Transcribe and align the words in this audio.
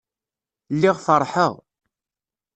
Lliɣ 0.73 0.97
feṛḥeɣ. 1.05 1.53